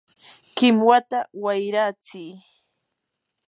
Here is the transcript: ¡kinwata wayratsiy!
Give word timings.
¡kinwata 0.55 1.19
wayratsiy! 1.43 2.31